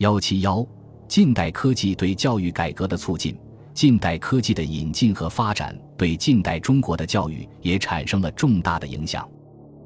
[0.00, 0.66] 幺七幺，
[1.06, 3.36] 近代科技对教育改革的促进。
[3.74, 9.28] 近代科技的引进和发展对近代中国的教育也产生了重大的影响。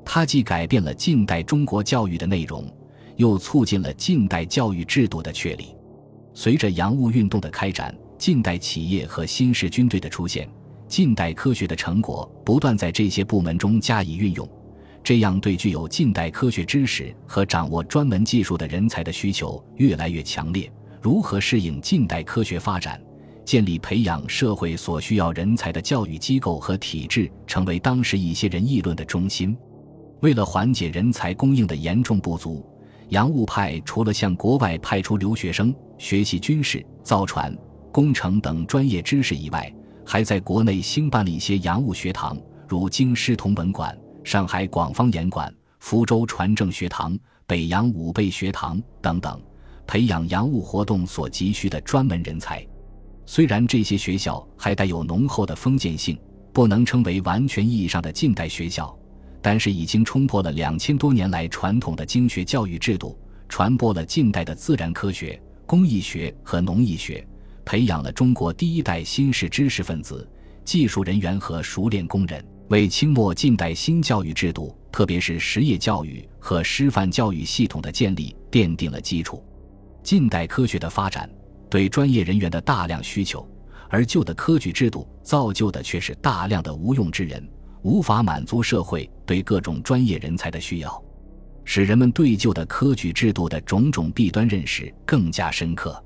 [0.04, 2.64] 它既改变了近代中国教育的内容，
[3.16, 5.74] 又促进了近代教育制度的确立。
[6.32, 10.48] 随着洋务运动的开展，近代企业和新式军队的出现，
[10.86, 14.48] 近代科学的成果不断在这些部门中加以运用，
[15.04, 20.72] 这样对具有近代科学知识和掌握专门技术的人才的需求越来越强烈。
[21.02, 22.98] 如何适应近代科学发展？
[23.44, 29.54] 建立培养社会所需要人才的教育机构和体制，成为当时一些人议论的中心。
[30.20, 32.66] 为了缓解人才供应的严重不足，
[33.10, 37.54] 洋务派除了向国外派出留学生学习军事、造船、
[37.92, 39.70] 工程等专业知识以外，
[40.06, 49.38] 还在国内兴办了一些洋务学堂，如京师同文馆、上海广方言馆、福州船政学堂、北洋武备学堂等等，
[49.86, 52.66] 培养洋务活动所急需的专门人才。
[53.26, 56.18] 虽然这些学校还带有浓厚的封建性，
[56.54, 58.98] 不能称为完全意义上的近代学校，
[59.42, 67.26] 但是已经冲破了两千多年来传统的经学教育制度，传播了近代的自然科学、工艺学和农艺学，
[67.62, 70.26] 培养了中国第一代新式知识分子、
[70.64, 79.44] 技术人员和熟练工人，为清末近代新教育制度，特别是实业教育和师范教育系统的建立奠定了基础。
[80.02, 81.28] 近代科学的发展。
[81.70, 83.44] 对专业人员的大量需求，
[83.88, 87.44] 而旧的科举制度造就的却是大量的无用之人，
[87.82, 91.02] 无法满足社会对各种专业人才的需要，
[91.64, 96.00] 使人们对旧的科举制度的种种弊端认识更加深刻。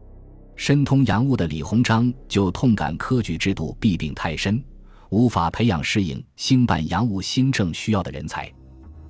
[0.56, 4.64] 深通洋务的李鸿章就痛感科举制度弊病太深，
[5.10, 8.52] 无法培养适应兴办洋务新政需要的人才，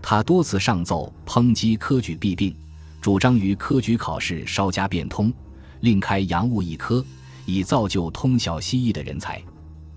[0.00, 2.54] 他多次上奏抨击科举弊病，
[3.00, 5.32] 主张于科举考试稍加变通。
[5.80, 7.04] 另开洋务一科，
[7.46, 9.40] 以造就通晓西医的人才。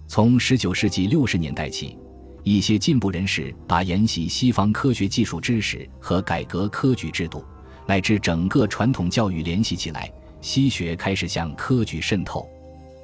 [0.08, 1.98] 从十九世纪六十年代起，
[2.44, 7.44] 一些进步人士把研习西方科学技术知识和改革科举制度，
[7.88, 12.48] 乃至整个传统教育联系起来，西学开始向科举渗透。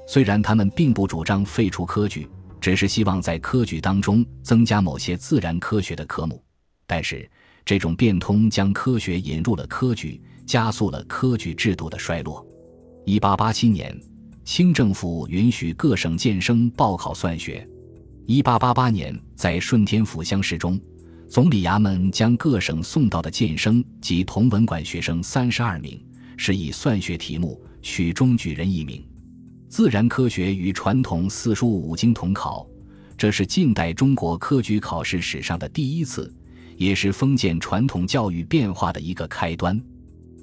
[0.07, 2.29] 虽然他们并不主张废除科举，
[2.67, 6.43] 只是希望在科举当中增加某些自然科学的科目，
[6.85, 7.25] 但是
[7.63, 12.45] 这种变通将科学引入了科举，加速了科举制度的衰落。
[13.05, 13.97] 一八八七年，
[14.43, 17.65] 清政府允许各省建生报考算学。
[18.25, 20.77] 一八八八年，在顺天府乡试中，
[21.29, 26.05] 总理衙门将各省送到的建生及同文馆学生三十二名，
[26.35, 29.01] 是以算学题目取中举人一名。
[29.69, 32.65] 自然科学与传统四书五经统考，
[33.17, 36.33] 这是近代中国科举考试史上的第一次，
[36.77, 39.79] 也是封建传统教育变化的一个开端。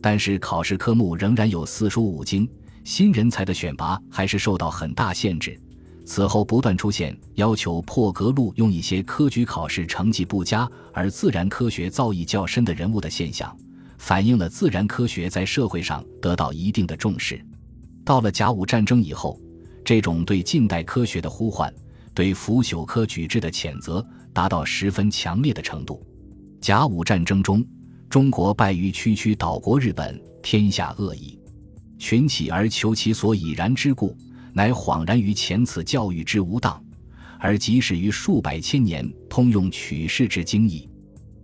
[0.02, 2.46] 但是考试科目仍然有四书五经，
[2.84, 5.58] 新人才的选拔还是受到很大限制。
[6.04, 13.56] 此后不断出现要求破格录用一些科举考试成绩不佳而自然科学造诣较深的人物的现象，
[13.96, 17.42] 反映了自然科学在社会上得到一定的重视。
[18.04, 19.40] 到了甲午战争以后，
[19.84, 21.72] 这种对近代科学的呼唤，
[22.12, 26.02] 对腐朽科举制的谴责，达到十分强烈的程度。
[26.60, 27.64] 甲午战争中。
[28.10, 31.36] 中国败于区区岛国日本，天下恶矣。
[31.98, 34.16] 群起而求其所以然之故，
[34.52, 36.80] 乃恍然于前此教育之无当，
[37.40, 40.88] 而即使于数百千年通用取士之精义。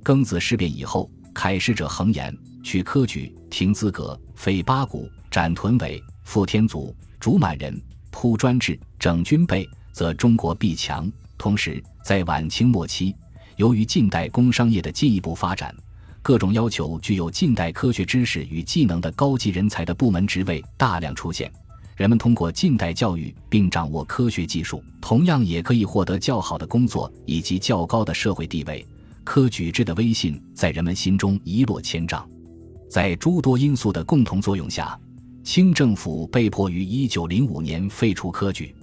[0.04, 2.32] 庚子事变以后，开始者恒言：
[2.62, 7.76] 取科举，停资格，废八股，斩屯尾，复天祖，主满人，
[8.12, 11.10] 铺专制，整军备，则中国必强。
[11.36, 13.12] 同时，在晚清末期，
[13.56, 15.74] 由于近代工商业的进一步发展。
[16.22, 21.50] 各种要求具有近代科学知识与技能的高级人才的部门职位大量出现，
[21.96, 28.86] 人们通过近代教育并掌握科学技术，同样也可以获得较好的工作以及较高的社会地位。
[29.24, 32.24] 科举制的威信在人们心中一落千丈。
[32.88, 34.96] 在诸多因素的共同作用下，
[35.42, 38.74] 清政府被迫于1905年废除科举。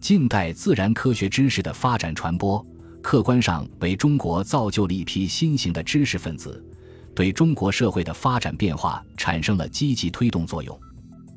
[0.00, 2.64] 近代自然科学知识的发展传播，
[3.02, 6.62] 客观上为中国造就了一批新型的知识分子。
[7.14, 10.78] 对中国社会的发展变化产生了积极推动作用。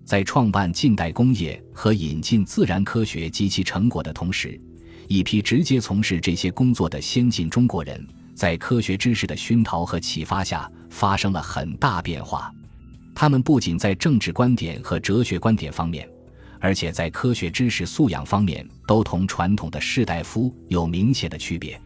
[0.04, 4.60] 在创办近代工业和引进自然科学及其成果的同时，
[5.08, 8.06] 一批直接从事这些工作的先进中国人，
[8.36, 12.52] 在科学知识的熏陶和启发下，发生了很大变化。
[13.20, 16.08] 他们不仅在政治观点和哲学观点方面，
[16.60, 21.82] 而且在科学知识素养方面，都同传统的士大夫有明显的区别。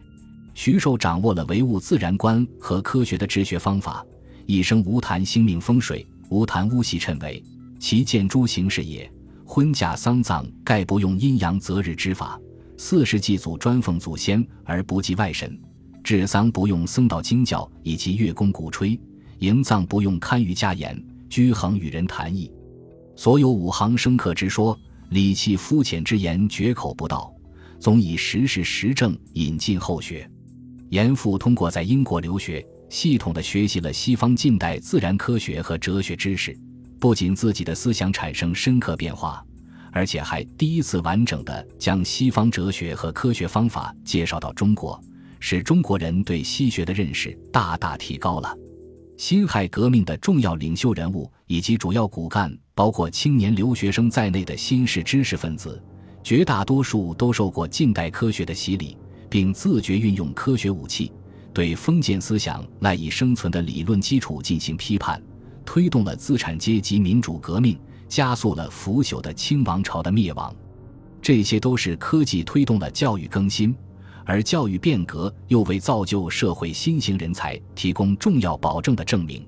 [0.52, 4.04] 徐寿掌握了唯物自然观和科学的治学方法，
[4.44, 7.42] 一生无谈星命风水、无谈乌系称为
[7.80, 9.10] 其见诸形式也。
[9.46, 12.38] 婚嫁丧葬盖不用阴阳择日之法，
[12.76, 15.58] 四世祭祖专奉祖先而不祭外神。
[16.04, 19.00] 治丧不用僧道经教以及乐工鼓吹，
[19.38, 21.02] 迎葬不用堪舆加言，
[21.32, 22.52] 居衡与人谈议。
[23.16, 27.32] 所有五行生克之说，理气肤浅之言，绝口不道。
[27.80, 30.30] 总以实事实证引进后学。
[30.90, 36.54] 严复通过在英国留学，系统的学习了西方近代自然科学和哲学知识，
[37.00, 39.42] 不仅自己的思想产生深刻变化，
[39.90, 45.02] 而且还第一次完整的将西方哲学和科学方法介绍到中国，
[45.40, 48.54] 使中国人对西学的认识大大提高了。
[49.22, 55.80] 辛亥革命的重要领袖人物以及主要骨干，包括青年留学生在内的新式知识分子。
[56.24, 58.96] 绝大多数都受过近代科学的洗礼，
[59.30, 61.12] 并自觉运用科学武器，
[61.54, 65.22] 对封建思想赖以生存的理论基础进行批判，
[65.64, 67.78] 推动了资产阶级民主革命，
[68.08, 70.52] 加速了腐朽的清王朝的灭亡。
[71.20, 73.72] 这些都是科技推动了教育更新，
[74.24, 79.46] 而教育变革又为造就社会新型人才提供重要保证的证明。